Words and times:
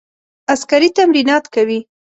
عسکري 0.53 0.89
تمرینات 0.97 1.45
کوي. 1.53 1.79